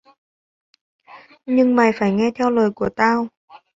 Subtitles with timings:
[1.45, 3.27] Nhưng mày phải nghe theo lời của tao